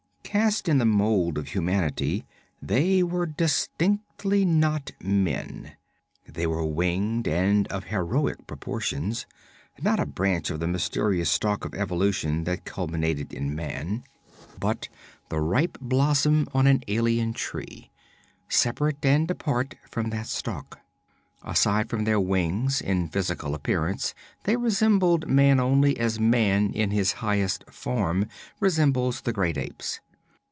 Cast 0.23 0.69
in 0.69 0.77
the 0.77 0.85
mold 0.85 1.37
of 1.37 1.49
humanity, 1.49 2.25
they 2.61 3.03
were 3.03 3.25
distinctly 3.25 4.45
not 4.45 4.91
men. 5.03 5.73
They 6.25 6.47
were 6.47 6.63
winged 6.63 7.27
and 7.27 7.67
of 7.67 7.83
heroic 7.85 8.47
proportions; 8.47 9.25
not 9.81 9.99
a 9.99 10.05
branch 10.05 10.49
on 10.49 10.59
the 10.61 10.69
mysterious 10.69 11.29
stalk 11.29 11.65
of 11.65 11.75
evolution 11.75 12.45
that 12.45 12.63
culminated 12.63 13.33
in 13.33 13.53
man, 13.53 14.05
but 14.57 14.87
the 15.27 15.41
ripe 15.41 15.77
blossom 15.81 16.47
on 16.53 16.65
an 16.65 16.85
alien 16.87 17.33
tree, 17.33 17.91
separate 18.47 19.05
and 19.05 19.29
apart 19.29 19.75
from 19.89 20.11
that 20.11 20.27
stalk. 20.27 20.79
Aside 21.43 21.89
from 21.89 22.05
their 22.05 22.21
wings, 22.21 22.79
in 22.79 23.09
physical 23.09 23.53
appearance 23.53 24.13
they 24.43 24.55
resembled 24.55 25.27
man 25.27 25.59
only 25.59 25.99
as 25.99 26.21
man 26.21 26.71
in 26.73 26.91
his 26.91 27.11
highest 27.13 27.69
form 27.69 28.29
resembles 28.61 29.19
the 29.19 29.33
great 29.33 29.57
apes. 29.57 29.99